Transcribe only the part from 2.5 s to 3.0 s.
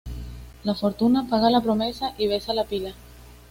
la pila.